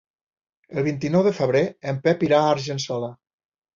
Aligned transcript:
El 0.81 0.87
vint-i-nou 0.87 1.25
de 1.29 1.33
febrer 1.41 1.63
en 1.93 2.03
Pep 2.07 2.25
irà 2.29 2.41
a 2.41 2.49
Argençola. 2.55 3.13